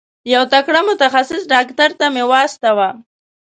[0.33, 2.89] یو تکړه متخصص ډاکټر ته مي واستوه.